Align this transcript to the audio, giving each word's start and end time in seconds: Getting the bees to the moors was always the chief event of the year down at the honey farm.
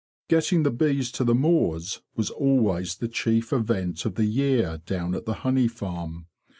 Getting 0.29 0.63
the 0.63 0.71
bees 0.71 1.11
to 1.11 1.23
the 1.23 1.35
moors 1.35 2.01
was 2.15 2.31
always 2.31 2.95
the 2.95 3.07
chief 3.07 3.53
event 3.53 4.03
of 4.03 4.15
the 4.15 4.25
year 4.25 4.81
down 4.87 5.13
at 5.13 5.25
the 5.25 5.33
honey 5.45 5.67
farm. 5.67 6.25